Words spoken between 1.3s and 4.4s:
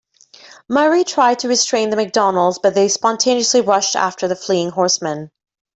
to restrain the MacDonalds, but they spontaneously rushed after the